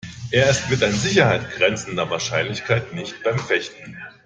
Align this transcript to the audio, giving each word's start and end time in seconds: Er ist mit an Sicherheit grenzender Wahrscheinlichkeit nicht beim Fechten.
Er 0.31 0.49
ist 0.49 0.67
mit 0.71 0.81
an 0.81 0.93
Sicherheit 0.93 1.51
grenzender 1.51 2.09
Wahrscheinlichkeit 2.09 2.91
nicht 2.91 3.21
beim 3.23 3.37
Fechten. 3.37 3.95